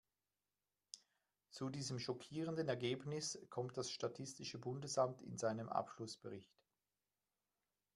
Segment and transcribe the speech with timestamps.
[1.51, 6.49] Zu diesem schockierenden Ergebnis kommt das statistische Bundesamt in seinem Abschlussbericht.